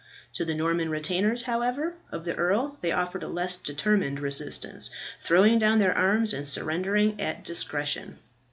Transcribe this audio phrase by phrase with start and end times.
[0.33, 4.89] To the Norman retainers, however, of the earl they offered a less determined resistance,
[5.21, 8.17] throwing down their arms and surrendering at discretion.